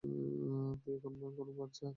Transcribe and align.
তুই 0.03 0.93
এখনো 0.97 1.53
বাচ্চা। 1.59 1.87